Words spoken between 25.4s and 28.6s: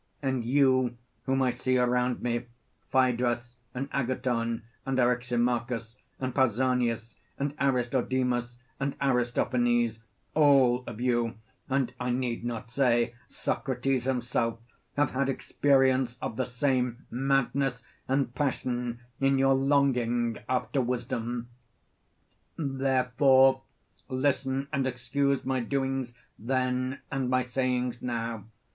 my doings then and my sayings now.